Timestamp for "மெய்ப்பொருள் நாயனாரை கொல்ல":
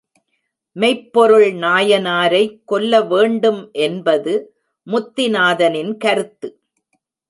0.75-3.01